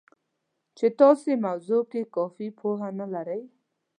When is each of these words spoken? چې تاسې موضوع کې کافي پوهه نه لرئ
چې 0.77 0.87
تاسې 0.99 1.31
موضوع 1.45 1.81
کې 1.91 2.01
کافي 2.15 2.47
پوهه 2.59 2.89
نه 2.99 3.05
لرئ 3.13 3.41